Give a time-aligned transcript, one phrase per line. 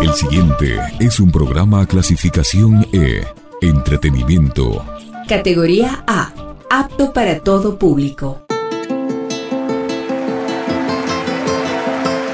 [0.00, 3.22] El siguiente es un programa clasificación E,
[3.60, 4.86] entretenimiento.
[5.28, 6.32] Categoría A,
[6.70, 8.46] apto para todo público.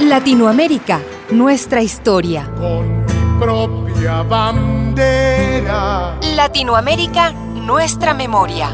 [0.00, 1.00] Latinoamérica,
[1.32, 2.48] nuestra historia.
[2.60, 6.16] Con mi propia bandera.
[6.36, 8.70] Latinoamérica, nuestra memoria.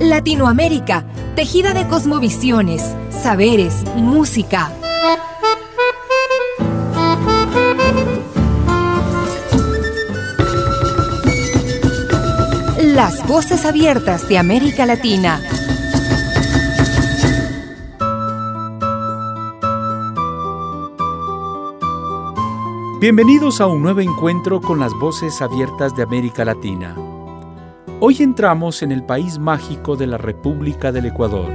[0.00, 1.04] Latinoamérica,
[1.36, 4.72] tejida de cosmovisiones, saberes, música.
[12.98, 15.40] Las voces abiertas de América Latina.
[23.00, 26.96] Bienvenidos a un nuevo encuentro con las voces abiertas de América Latina.
[28.00, 31.52] Hoy entramos en el país mágico de la República del Ecuador.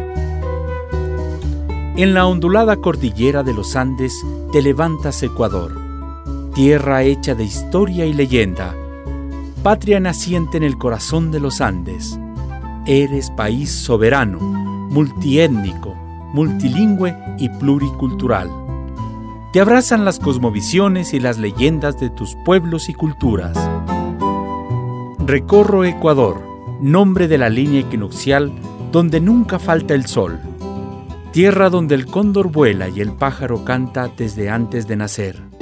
[1.98, 4.18] En la ondulada cordillera de los Andes
[4.54, 5.78] te levantas Ecuador,
[6.56, 8.74] tierra hecha de historia y leyenda,
[9.64, 12.20] patria naciente en el corazón de los Andes.
[12.86, 15.96] Eres país soberano, multiétnico,
[16.34, 18.52] multilingüe y pluricultural.
[19.54, 23.58] Te abrazan las cosmovisiones y las leyendas de tus pueblos y culturas.
[25.20, 26.42] Recorro Ecuador,
[26.82, 28.52] nombre de la línea equinoccial
[28.92, 30.42] donde nunca falta el sol.
[31.32, 35.53] Tierra donde el cóndor vuela y el pájaro canta desde antes de nacer.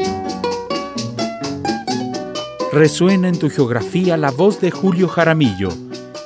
[2.71, 5.73] Resuena en tu geografía la voz de Julio Jaramillo,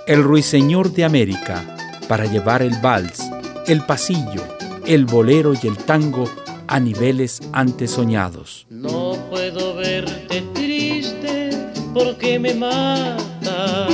[0.06, 1.66] el ruiseñor de América,
[2.08, 3.20] para llevar el vals,
[3.66, 4.44] el pasillo,
[4.86, 6.30] el bolero y el tango
[6.68, 8.68] a niveles antes soñados.
[8.70, 11.50] No puedo verte triste
[11.96, 13.88] porque me mata.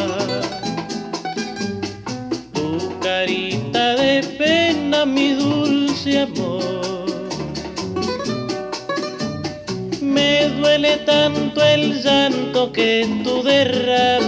[2.52, 7.01] Tu carita de pena, mi dulce amor.
[10.62, 14.22] Duele tanto el llanto que tú derramas,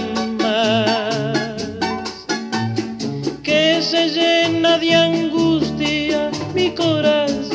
[3.44, 7.54] que se llena de angustia mi corazón.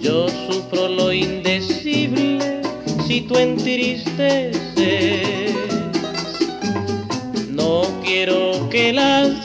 [0.00, 2.60] Yo sufro lo indecible
[3.06, 5.54] si tú entristeces.
[7.48, 9.41] No quiero que las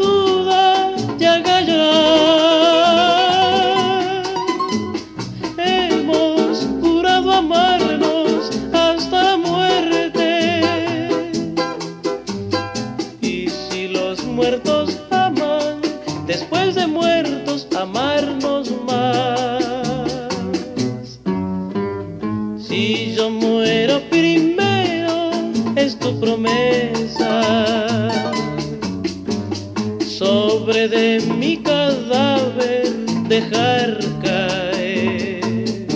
[30.67, 32.89] De mi cadáver
[33.29, 35.87] dejar caer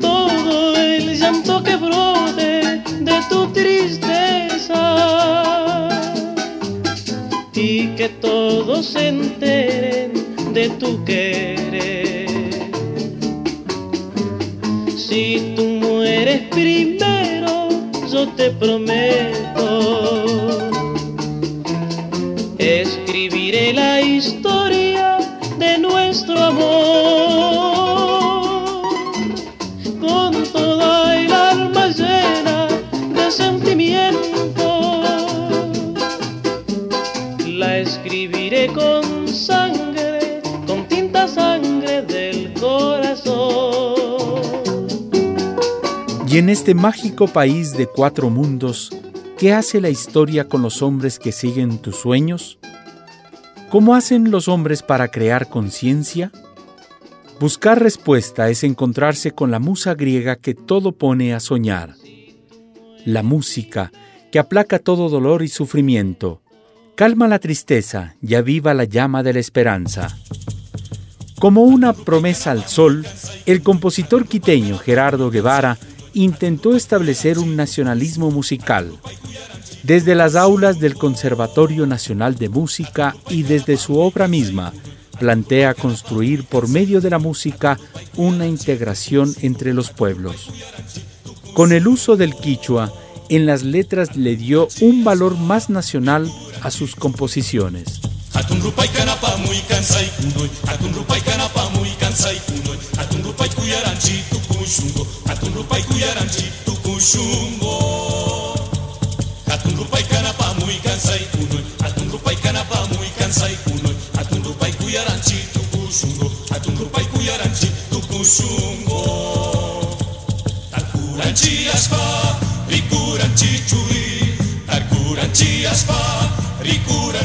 [0.00, 4.82] todo el llanto que brote de tu tristeza
[7.54, 10.12] y que todos se enteren
[10.52, 12.26] de tu querer.
[14.96, 17.68] Si tú mueres primero,
[18.10, 20.19] yo te prometo.
[23.50, 25.18] Escribiré la historia
[25.58, 26.62] de nuestro amor
[30.00, 32.68] con toda el alma llena
[33.12, 35.02] de sentimiento.
[37.44, 44.42] La escribiré con sangre, con tinta sangre del corazón.
[46.28, 48.92] Y en este mágico país de cuatro mundos,
[49.36, 52.60] ¿qué hace la historia con los hombres que siguen tus sueños?
[53.70, 56.32] ¿Cómo hacen los hombres para crear conciencia?
[57.38, 61.94] Buscar respuesta es encontrarse con la musa griega que todo pone a soñar.
[63.04, 63.92] La música
[64.32, 66.42] que aplaca todo dolor y sufrimiento,
[66.96, 70.18] calma la tristeza y aviva la llama de la esperanza.
[71.38, 73.06] Como una promesa al sol,
[73.46, 75.78] el compositor quiteño Gerardo Guevara
[76.12, 78.92] intentó establecer un nacionalismo musical.
[79.82, 84.72] Desde las aulas del Conservatorio Nacional de Música y desde su obra misma,
[85.18, 87.78] plantea construir por medio de la música
[88.16, 90.48] una integración entre los pueblos.
[91.54, 92.92] Con el uso del quichua,
[93.28, 96.30] en las letras le dio un valor más nacional
[96.62, 98.00] a sus composiciones.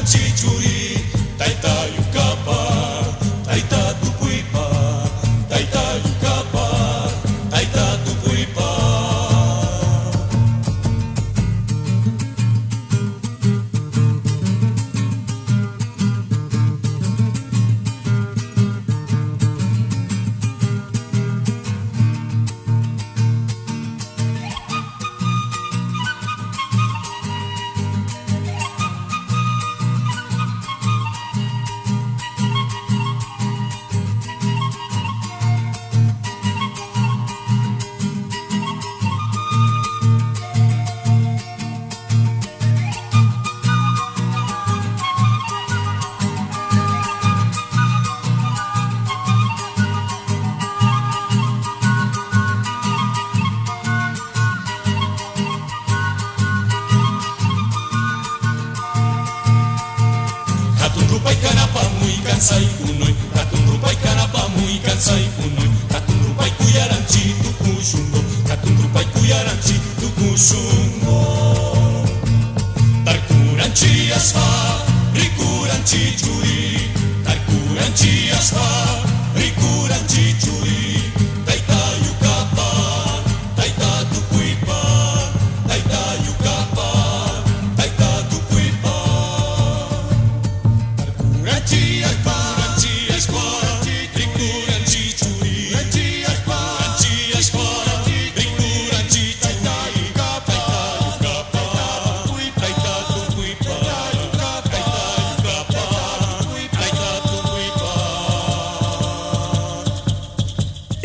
[0.06, 0.75] 记住你。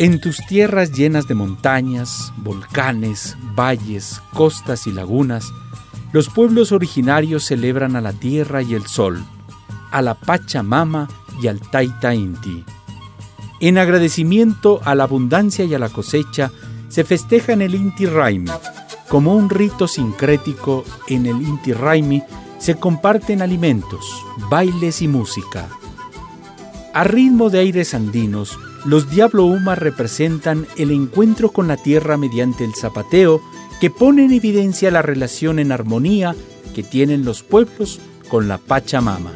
[0.01, 5.53] En tus tierras llenas de montañas, volcanes, valles, costas y lagunas,
[6.11, 9.23] los pueblos originarios celebran a la tierra y el sol,
[9.91, 11.07] a la Pachamama
[11.39, 12.65] y al Taita Inti.
[13.59, 16.51] En agradecimiento a la abundancia y a la cosecha,
[16.89, 18.49] se festeja en el Inti Raimi.
[19.07, 22.23] Como un rito sincrético, en el Inti Raimi
[22.57, 24.03] se comparten alimentos,
[24.49, 25.69] bailes y música.
[26.91, 32.63] A ritmo de aires andinos, los Diablo Uma representan el encuentro con la tierra mediante
[32.63, 33.41] el zapateo
[33.79, 36.35] que pone en evidencia la relación en armonía
[36.73, 37.99] que tienen los pueblos
[38.29, 39.31] con la Pachamama.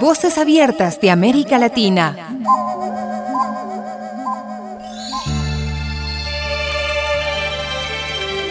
[0.00, 2.14] Voces abiertas de América Latina.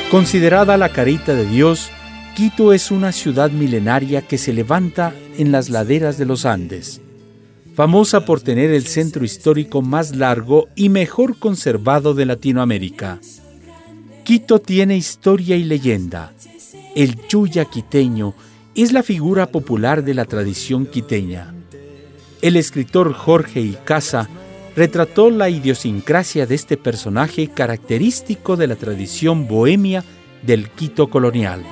[0.10, 1.92] Considerada la carita de Dios,
[2.36, 7.00] Quito es una ciudad milenaria que se levanta en las laderas de los Andes,
[7.76, 13.20] famosa por tener el centro histórico más largo y mejor conservado de Latinoamérica.
[14.24, 16.34] Quito tiene historia y leyenda.
[16.96, 18.34] El chuya quiteño
[18.76, 21.54] es la figura popular de la tradición quiteña.
[22.42, 24.28] El escritor Jorge Icaza
[24.76, 30.04] retrató la idiosincrasia de este personaje característico de la tradición bohemia
[30.44, 31.64] del Quito colonial.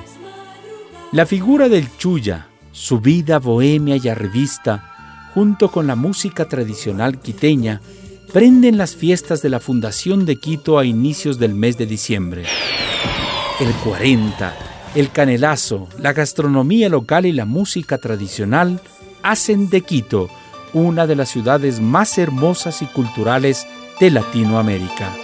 [1.12, 4.90] La figura del Chuya, su vida bohemia y arribista,
[5.34, 7.82] junto con la música tradicional quiteña,
[8.32, 12.44] prenden las fiestas de la fundación de Quito a inicios del mes de diciembre.
[13.60, 18.80] El 40, el canelazo, la gastronomía local y la música tradicional
[19.22, 20.28] hacen de Quito
[20.72, 23.66] una de las ciudades más hermosas y culturales
[24.00, 25.23] de Latinoamérica.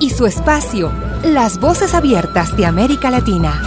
[0.00, 0.90] Y su espacio,
[1.22, 3.62] Las Voces Abiertas de América Latina.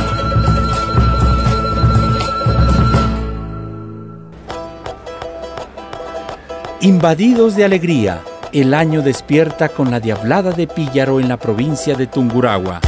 [6.80, 12.08] Invadidos de alegría, el año despierta con la Diablada de Píllaro en la provincia de
[12.08, 12.82] Tunguragua.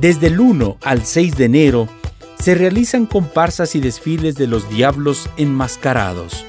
[0.00, 1.88] Desde el 1 al 6 de enero
[2.38, 6.46] se realizan comparsas y desfiles de los diablos enmascarados.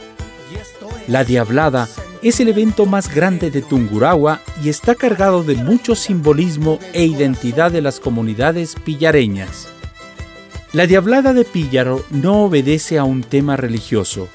[1.09, 1.89] La Diablada
[2.21, 7.71] es el evento más grande de Tungurahua y está cargado de mucho simbolismo e identidad
[7.71, 9.67] de las comunidades pillareñas.
[10.73, 14.29] La Diablada de Píllaro no obedece a un tema religioso,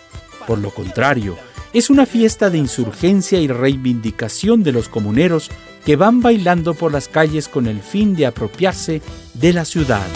[0.46, 1.36] por lo contrario,
[1.72, 5.50] es una fiesta de insurgencia y reivindicación de los comuneros
[5.84, 9.02] que van bailando por las calles con el fin de apropiarse
[9.34, 10.06] de la ciudad.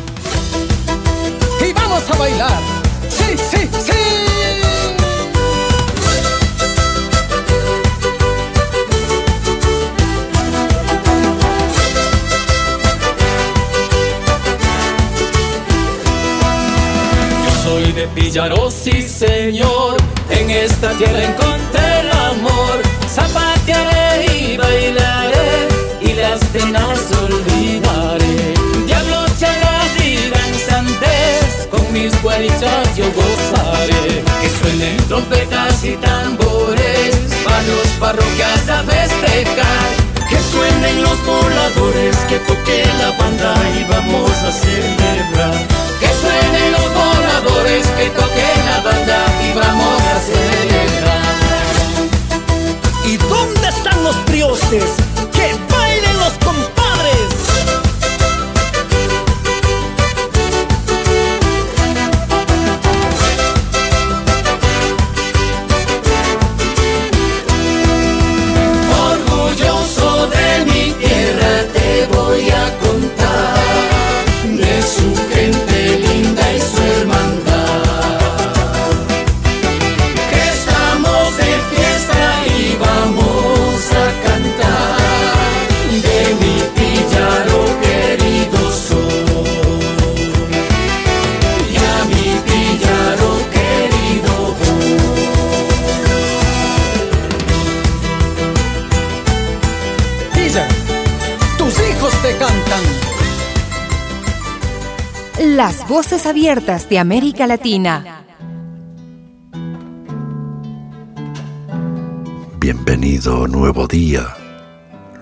[1.69, 2.80] ¡Y vamos a bailar!
[18.01, 19.97] Soy de Pillaró, sí señor.
[20.31, 22.81] En esta tierra encontré el amor.
[23.09, 25.69] Zapatearé y bailaré
[26.01, 28.55] y las penas olvidaré.
[28.87, 34.23] Diablo, chalas y danzantes, con mis guarichas yo gozaré.
[34.41, 42.85] Que suenen trompetas y tambores, manos parroquias a festejar que suenen los voladores, que toque
[43.01, 45.80] la banda y vamos a celebrar.
[46.21, 51.21] Suenen los voladores, que toque la banda y vamos a celebrar.
[53.07, 54.85] ¿Y dónde están los prioses?
[55.33, 55.57] Que
[106.01, 108.25] voces abiertas de América Latina.
[112.59, 114.35] Bienvenido nuevo día.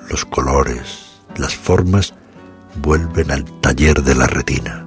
[0.09, 2.15] Los colores, las formas
[2.81, 4.87] vuelven al taller de la retina.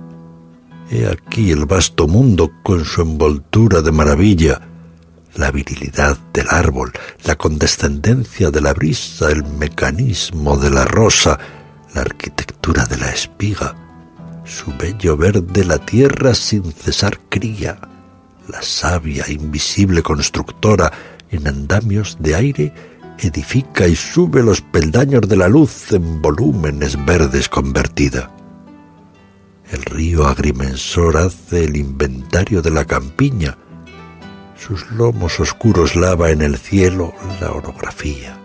[0.89, 4.62] He aquí el vasto mundo con su envoltura de maravilla,
[5.36, 6.93] la virilidad del árbol,
[7.25, 11.38] la condescendencia de la brisa, el mecanismo de la rosa,
[11.93, 13.75] la arquitectura de la espiga,
[14.52, 17.80] su bello verde la tierra sin cesar cría,
[18.50, 20.92] la sabia invisible constructora
[21.32, 22.74] en andamios de aire
[23.18, 28.30] edifica y sube los peldaños de la luz en volúmenes verdes convertida.
[29.72, 33.58] El río agrimensor hace el inventario de la campiña,
[34.58, 38.38] sus lomos oscuros lava en el cielo la orografía.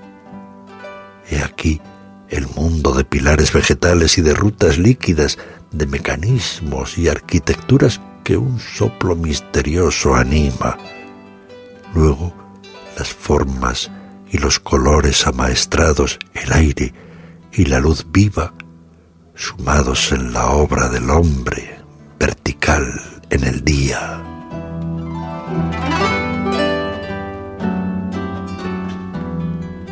[1.28, 1.80] He aquí
[2.28, 5.38] el mundo de pilares vegetales y de rutas líquidas
[5.76, 10.76] de mecanismos y arquitecturas que un soplo misterioso anima.
[11.94, 12.32] Luego,
[12.98, 13.90] las formas
[14.30, 16.92] y los colores amaestrados, el aire
[17.52, 18.52] y la luz viva,
[19.34, 21.78] sumados en la obra del hombre,
[22.18, 22.84] vertical
[23.30, 24.22] en el día.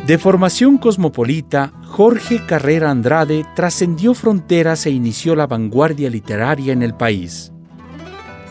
[0.05, 6.93] De formación cosmopolita, Jorge Carrera Andrade trascendió fronteras e inició la vanguardia literaria en el
[6.93, 7.53] país.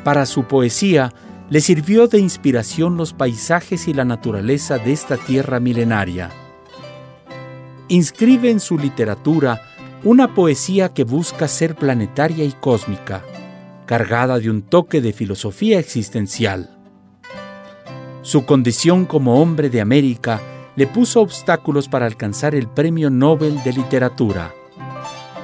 [0.02, 1.12] Para su poesía,
[1.50, 6.30] le sirvió de inspiración los paisajes y la naturaleza de esta tierra milenaria.
[7.88, 9.60] Inscribe en su literatura
[10.04, 13.22] una poesía que busca ser planetaria y cósmica,
[13.84, 16.78] cargada de un toque de filosofía existencial.
[18.22, 20.40] Su condición como hombre de América
[20.76, 24.52] le puso obstáculos para alcanzar el Premio Nobel de Literatura.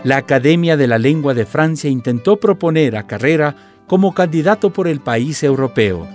[0.03, 3.55] La Academia de la Lengua de Francia intentó proponer a Carrera
[3.87, 6.09] como candidato por el país europeo.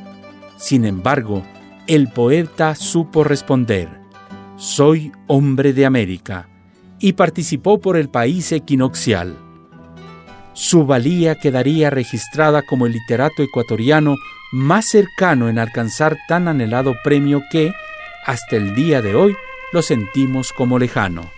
[0.58, 1.43] Sin embargo,
[1.88, 3.89] el poeta supo responder,
[4.58, 6.47] Soy hombre de América,
[6.99, 9.38] y participó por el país equinoccial.
[10.54, 14.15] Su valía quedaría registrada como el literato ecuatoriano
[14.54, 17.73] más cercano en alcanzar tan anhelado premio que,
[18.26, 19.36] hasta el día de hoy
[19.72, 21.32] lo sentimos como lejano.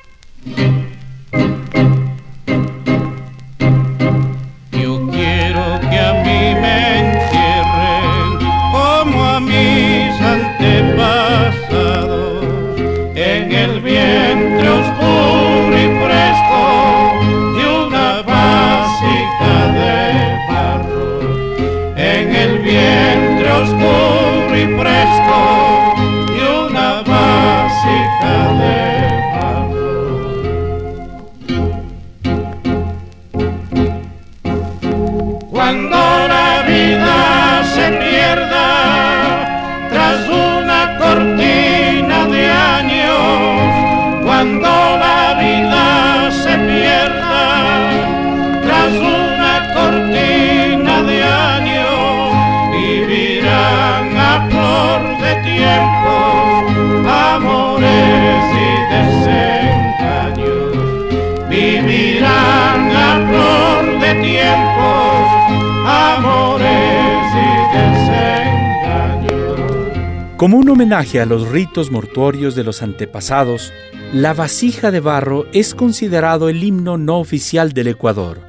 [70.38, 73.73] Como un homenaje a los ritos mortuorios de los antepasados,
[74.13, 78.41] la vasija de barro es considerado el himno no oficial del Ecuador.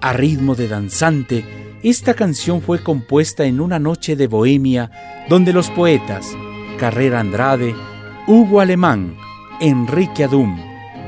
[0.00, 1.44] A ritmo de danzante,
[1.82, 4.92] esta canción fue compuesta en una noche de bohemia
[5.28, 6.24] donde los poetas
[6.78, 7.74] Carrera Andrade,
[8.28, 9.16] Hugo Alemán,
[9.60, 10.56] Enrique Adum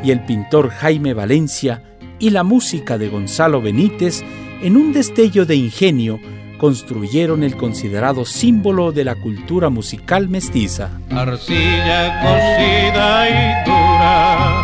[0.03, 1.85] y el pintor Jaime Valencia
[2.19, 4.25] y la música de Gonzalo Benítez,
[4.61, 6.19] en un destello de ingenio,
[6.61, 10.91] construyeron el considerado símbolo de la cultura musical mestiza.
[11.11, 14.61] Arcilla cocida y dura,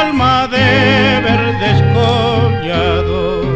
[0.00, 3.46] alma de verdes collados,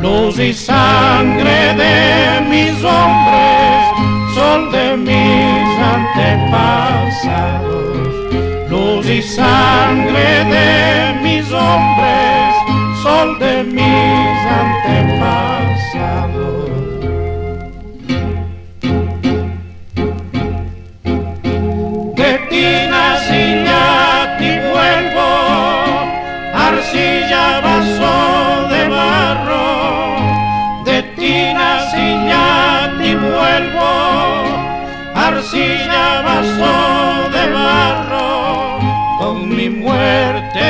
[0.00, 3.82] luz y sangre de mis hombres,
[4.36, 7.10] sol de mis antepasados,
[8.70, 10.97] luz y sangre de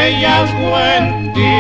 [0.09, 1.57] muerte yazgo en ti,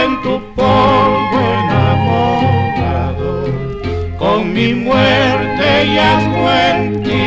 [0.00, 3.30] en tu polvo enamorado,
[4.18, 7.19] con mi muerte yazgo en ti,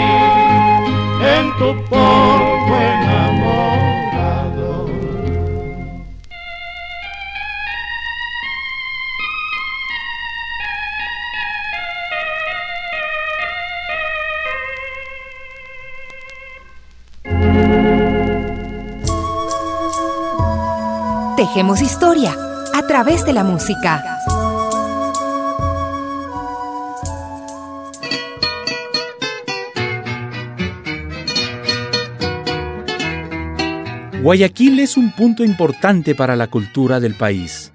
[21.55, 22.35] Historia
[22.73, 24.03] a través de la música.
[34.23, 37.71] Guayaquil es un punto importante para la cultura del país.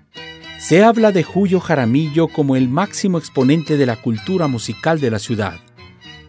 [0.59, 5.21] Se habla de Julio Jaramillo como el máximo exponente de la cultura musical de la
[5.21, 5.55] ciudad.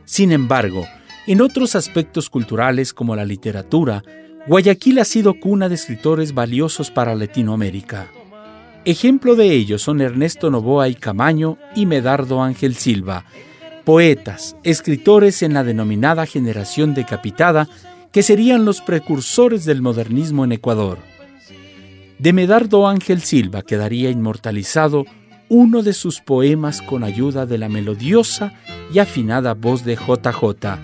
[0.06, 0.86] Sin embargo,
[1.26, 4.04] en otros aspectos culturales como la literatura,
[4.48, 8.08] Guayaquil ha sido cuna de escritores valiosos para Latinoamérica.
[8.86, 13.26] Ejemplo de ellos son Ernesto Novoa y Camaño y Medardo Ángel Silva,
[13.84, 17.68] poetas, escritores en la denominada generación decapitada,
[18.12, 20.98] que serían los precursores del modernismo en Ecuador.
[22.18, 25.06] De Medardo Ángel Silva quedaría inmortalizado
[25.50, 28.54] uno de sus poemas con ayuda de la melodiosa
[28.94, 30.80] y afinada voz de JJ,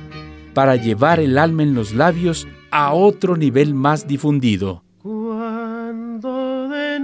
[0.54, 4.84] para llevar el alma en los labios a otro nivel más difundido.
[5.02, 7.00] Cuando de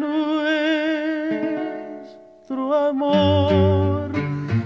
[2.36, 4.12] nuestro amor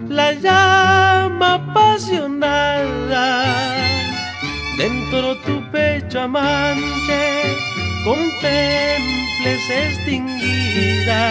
[0.09, 3.45] la llama apasionada
[4.79, 7.53] dentro tu pecho amante
[8.03, 11.21] contemples extinguida,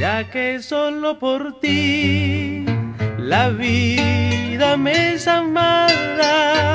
[0.00, 2.64] ya que solo por ti
[3.18, 6.66] la vida me es amada.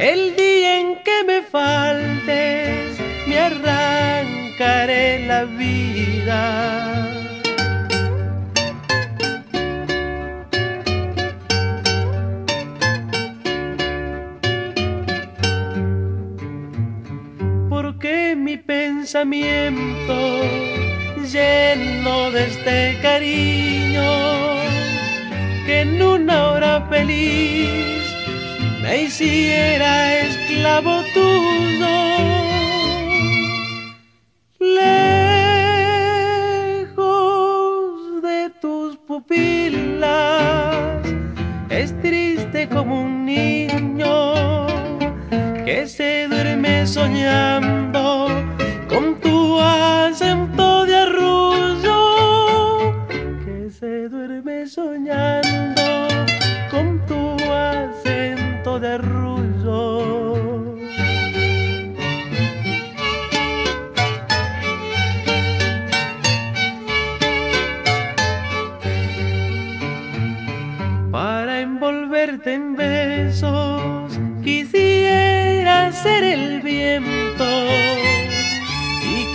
[0.00, 7.06] El día en que me faltes, me arrancaré la vida.
[17.68, 20.16] Porque mi pensamiento
[21.30, 24.10] lleno de este cariño
[25.66, 27.99] que en una hora feliz
[28.90, 32.09] me hiciera esclavo tuyo.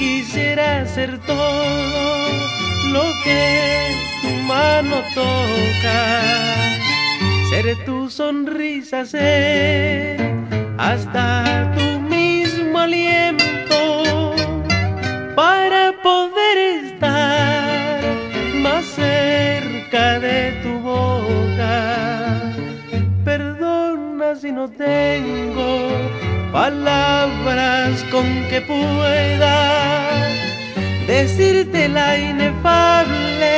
[0.06, 1.66] Quisiera ser todo
[2.96, 3.44] lo que
[4.22, 6.00] tu mano toca
[7.50, 10.18] ser tu sonrisa, ser
[10.78, 11.26] hasta
[11.76, 13.82] tu mismo aliento
[15.36, 18.00] para poder estar
[18.64, 21.36] más cerca de tu boca.
[24.36, 26.25] casi no tengo
[26.56, 29.58] palabras con que pueda
[31.06, 33.58] decirte la inefable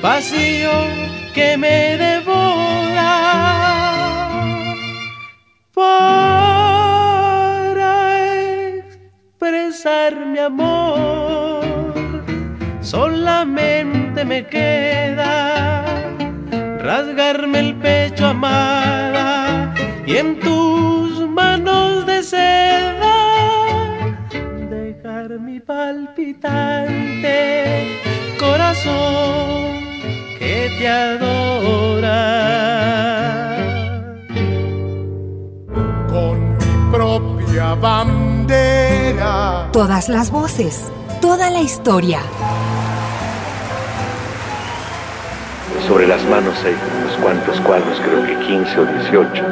[0.00, 0.86] pasión
[1.34, 3.12] que me devora.
[5.74, 6.24] Para
[8.78, 11.62] expresar mi amor,
[12.80, 15.84] solamente me queda
[16.78, 19.13] rasgarme el pecho amada
[20.06, 23.14] y en tus manos de seda
[24.68, 27.34] dejar mi palpitante
[28.38, 29.80] corazón
[30.38, 32.20] que te adora.
[36.08, 39.68] Con mi propia bandera.
[39.72, 42.20] Todas las voces, toda la historia.
[45.86, 49.44] Sobre las manos hay unos cuantos cuadros, creo que 15 o 18.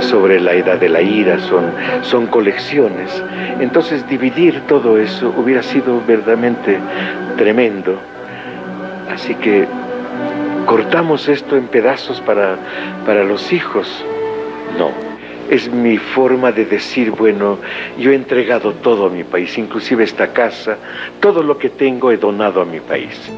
[0.00, 3.22] Sobre la edad de la ira son, son colecciones.
[3.60, 6.78] Entonces dividir todo eso hubiera sido verdaderamente
[7.38, 7.98] tremendo.
[9.10, 9.66] Así que
[10.66, 12.56] cortamos esto en pedazos para,
[13.06, 14.04] para los hijos.
[14.78, 14.90] No,
[15.48, 17.58] es mi forma de decir, bueno,
[17.98, 20.76] yo he entregado todo a mi país, inclusive esta casa,
[21.20, 23.30] todo lo que tengo he donado a mi país.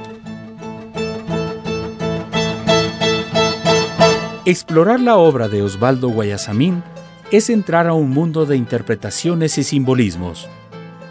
[4.45, 6.83] Explorar la obra de Osvaldo Guayasamín
[7.31, 10.49] es entrar a un mundo de interpretaciones y simbolismos.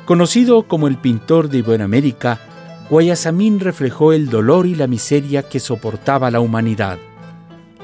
[0.04, 2.42] Conocido como el pintor de Iberoamérica,
[2.90, 7.00] Guayasamín reflejó el dolor y la miseria que soportaba la humanidad.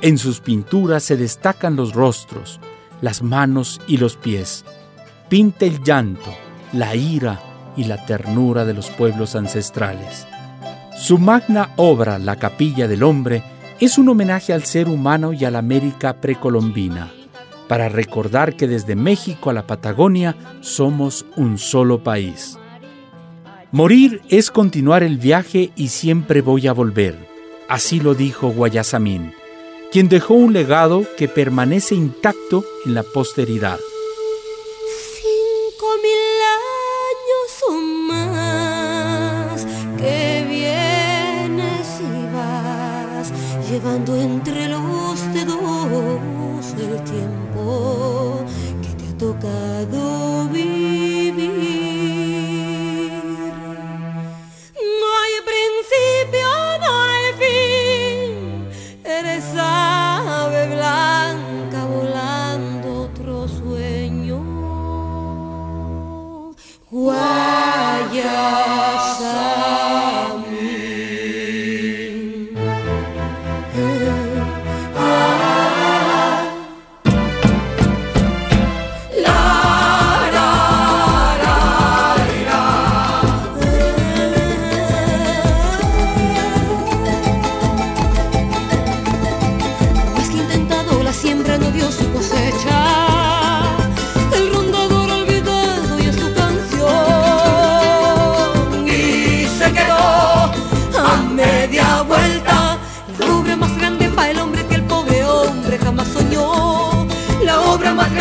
[0.01, 2.59] En sus pinturas se destacan los rostros,
[2.99, 4.65] las manos y los pies.
[5.29, 6.35] Pinta el llanto,
[6.73, 7.39] la ira
[7.77, 10.27] y la ternura de los pueblos ancestrales.
[10.97, 13.43] Su magna obra, La Capilla del Hombre,
[13.79, 17.11] es un homenaje al ser humano y a la América precolombina,
[17.67, 22.57] para recordar que desde México a la Patagonia somos un solo país.
[23.71, 27.15] Morir es continuar el viaje y siempre voy a volver,
[27.69, 29.33] así lo dijo Guayasamín,
[29.91, 33.77] quien dejó un legado que permanece intacto en la posteridad.
[43.77, 48.43] Llevando entre los dedos el tiempo
[48.81, 50.76] que te ha tocado vivir.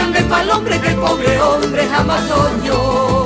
[0.06, 3.24] Grande para el hombre que el pobre hombre jamás soñó.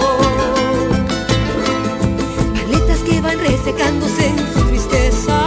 [2.54, 5.38] Paletas que van resecándose en su tristeza.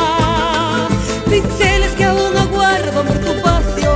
[1.29, 3.93] Pinceles que aún aguardan por tu pasión.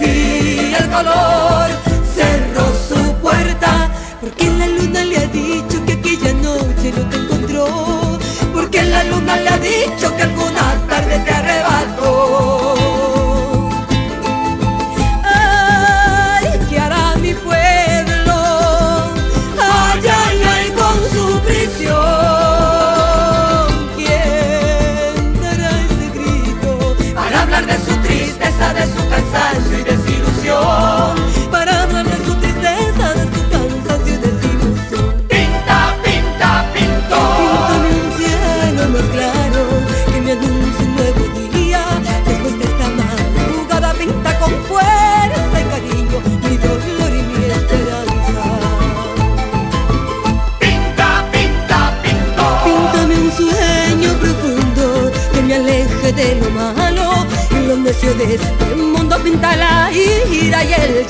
[0.00, 1.68] Y el color
[2.16, 3.90] cerró su puerta.
[4.20, 8.18] Porque la luna le ha dicho que aquella noche no te encontró.
[8.52, 11.37] Porque la luna le ha dicho que alguna tarde te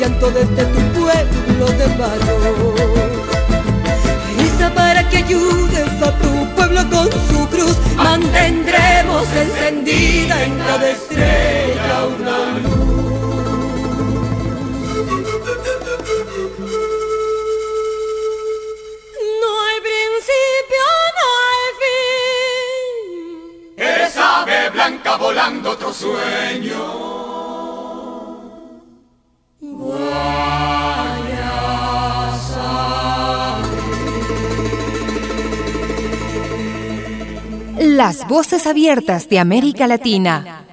[0.08, 2.74] llanto desde tu pueblo de barro.
[4.38, 7.76] Reza para que ayudes a tu pueblo con su cruz.
[7.96, 10.90] Mantendremos encendida en cada
[38.68, 40.67] abiertas de América Latina.